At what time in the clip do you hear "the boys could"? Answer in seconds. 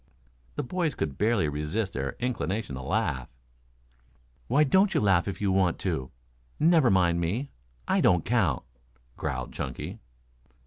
0.55-1.19